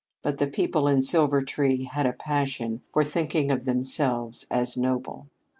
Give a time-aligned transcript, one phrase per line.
[0.23, 5.27] But the people in Silvertree had a passion for thinking of themselves as noble.